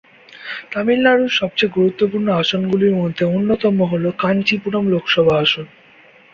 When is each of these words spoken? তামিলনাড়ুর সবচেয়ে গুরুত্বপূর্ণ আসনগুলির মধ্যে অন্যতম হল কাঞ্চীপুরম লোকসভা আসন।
তামিলনাড়ুর 0.71 1.31
সবচেয়ে 1.39 1.75
গুরুত্বপূর্ণ 1.77 2.27
আসনগুলির 2.41 2.93
মধ্যে 2.95 3.23
অন্যতম 3.27 3.75
হল 3.91 4.03
কাঞ্চীপুরম 4.21 4.83
লোকসভা 4.93 5.35
আসন। 5.43 5.65